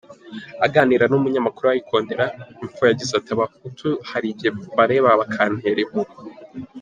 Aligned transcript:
Aganira 0.65 1.05
n’ 1.07 1.13
umunyamakuru 1.19 1.65
wa 1.67 1.77
Ikondera 1.81 2.25
info, 2.63 2.81
yagize 2.89 3.11
ati 3.15 3.29
“Abahutu 3.35 3.87
hari 4.09 4.27
igihe 4.33 4.49
mbareba 4.71 5.09
bakantera 5.19 5.79
impuhwe. 5.85 6.15